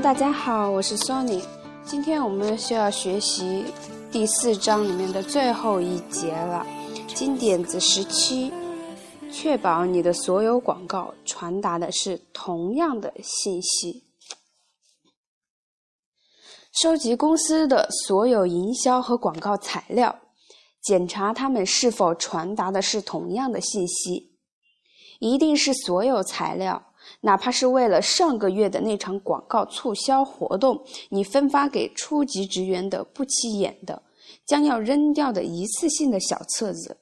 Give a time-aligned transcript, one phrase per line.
[0.00, 1.42] 大家好，我是 Sony。
[1.82, 3.64] 今天我们需要学习
[4.12, 6.66] 第四章里面的最后一节了，
[7.14, 8.52] 金点子十七，
[9.32, 14.04] 确保你的所有广告传达的是同样的信息。
[16.82, 20.20] 收集公司的所有营销和广告材料，
[20.82, 24.36] 检查他们是否传达的是同样的信息。
[25.20, 26.85] 一定是所有材料。
[27.20, 34.02] 哪怕是为了上个月的那场广告促销活动，你分发给初级职员的不起眼的、
[34.44, 36.98] 将要扔掉的一次性的小册子，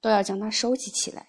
[0.00, 1.28] 都要将它收集起来。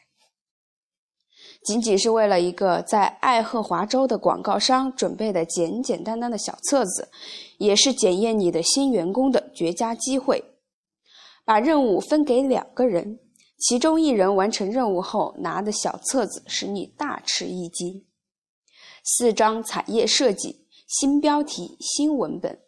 [1.64, 7.10] 仅仅是为了一个在爱荷华州的广告商准备的简简单单的小册子，
[7.58, 10.44] 也是检验你的新员工的绝佳机会。
[11.44, 13.20] 把任务分给两个人，
[13.58, 18.06] 其中一人完成任务后拿的小册子，使你大吃一惊。
[19.08, 22.60] 四张彩页设计，新标题，新文本。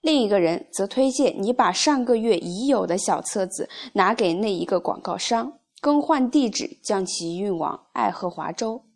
[0.00, 8.86] 另一个人则推荐你把上个月已有的小册子拿给那一个广告商，更换地址，将其运往爱荷华州。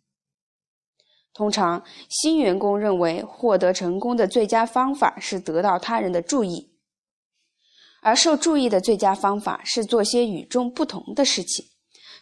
[1.34, 6.78] 通常，新员工认为获得成功的最佳方法是得到他人的注意，
[8.00, 11.72] 而受注意的最佳方法是做些与众不同的事情。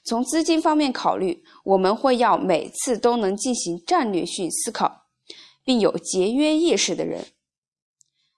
[0.02, 5.04] 从资金方面考虑，我们会要每次都能进行战略性思考，
[5.62, 7.26] 并有节约意识的人。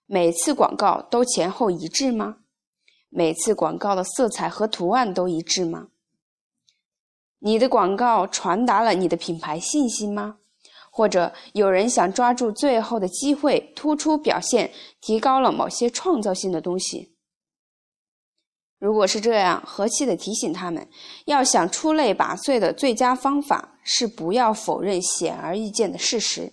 [0.07, 2.39] 每次广告都前后一致吗？
[3.09, 5.89] 每次广告的色彩和图案都一致吗？
[7.39, 10.39] 你的广告传达了你的品牌信息吗？
[10.91, 17.12] 或者有人想抓住最后的机会，突出表现，提高了某些创造性的东西？
[18.83, 20.85] 如果是这样，和气地提醒他们，
[21.27, 26.53] 要想出类拔萃的最佳方法是不要否认显而易见的事实。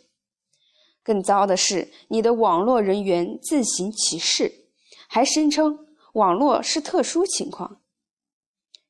[1.02, 4.68] 更糟的是，你的网络人员自行其事，
[5.08, 5.76] 还声称
[6.14, 7.80] 网络是特殊情况。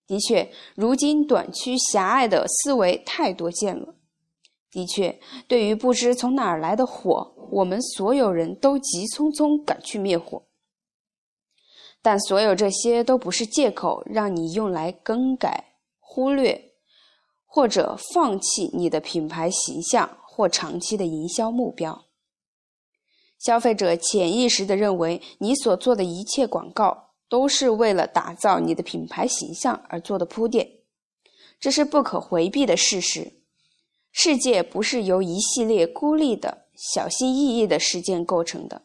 [0.06, 3.96] 的确，如今短曲狭隘的思维太多见了。
[4.70, 5.18] 的确，
[5.48, 10.44] 对于不知从哪儿来的火，我们所有人都急匆匆赶去灭火。
[12.02, 16.72] 但所有这些都不是借口，让你用来更改、忽略
[17.46, 22.06] 或者放弃你的品牌形象或长期的营销目标。
[23.38, 30.70] 消费者潜意识地认为，你所做的一切广告都是为了打造你的品牌形象而做的铺垫，
[31.60, 33.34] 这是不可回避的事实。
[34.12, 38.82] 世界不是由一系列孤立的小心翼翼的事件构成的。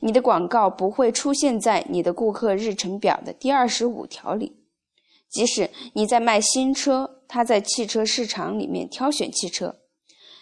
[0.00, 4.56] 你的广告不会出现在你的顾客日程表的第二十五条里，
[5.28, 9.76] 即使你在卖新车，他在汽车市场里面挑选汽车，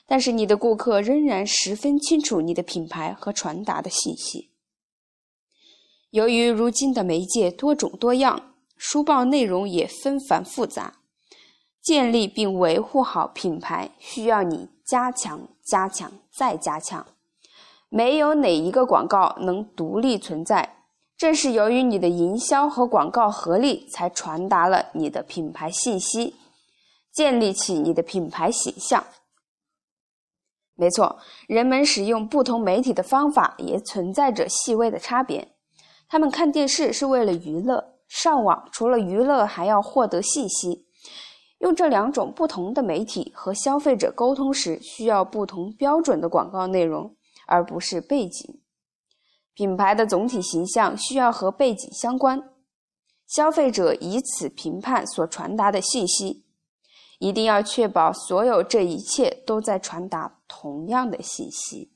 [0.06, 4.50] 但是你的顾客仍然十分清楚你的品牌和传达的信息。
[6.10, 11.00] 由于如今的媒介多种多样，书报内容也纷繁复杂，
[11.82, 17.06] 建立并维护好品牌需要你加强、加强再加强。
[17.88, 20.76] 没有哪一个广告能独立存在，
[21.16, 26.34] 正是由于你的营销和广告合力，才传达了你的品牌信息，
[27.12, 29.04] 建立起你的品牌形象。
[30.74, 35.48] 没错，人们使用不同媒体的方法也存在着细微的差别。
[36.08, 40.86] 他们看电视是为了娱乐，上网除了娱乐还要获得信息。
[41.58, 47.16] 用这两种不同的媒体和消费者沟通时，需要不同标准的广告内容。
[47.48, 48.60] 而不是背景，
[49.54, 52.50] 品牌的总体形象需要和背景相关，
[53.26, 56.44] 消费者以此评判所传达的信息，
[57.18, 61.90] 一定要确保所有这一切都在传达同样的信息。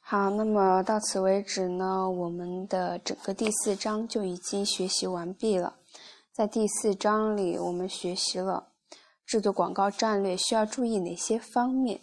[0.00, 5.76] 好，那么到此为止呢，我们的整个第四章就已经学习完毕了。
[6.30, 8.72] 在第四章里，我们学习了
[9.24, 12.00] 制作广告战略需要注意哪些方面。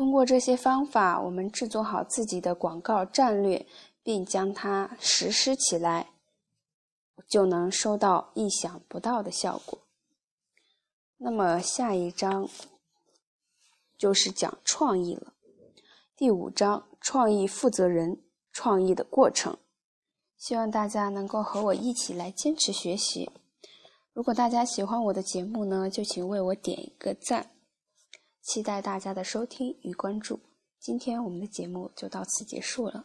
[0.00, 3.66] 通过这些方法，我们制作好自己的广告战略，
[4.02, 6.12] 并将它实施起来，
[7.28, 9.78] 就能收到意想不到的效果。
[11.18, 12.48] 那么下一章
[13.98, 15.34] 就是讲创意了。
[16.16, 19.58] 第五章：创意负责人，创意的过程。
[20.38, 23.30] 希望大家能够和我一起来坚持学习。
[24.14, 27.50] 如果大家喜欢我的节目呢，就请为我点一个赞。
[28.42, 30.40] 期待大家的收听与关注，
[30.78, 33.04] 今天我们的节目就到此结束了。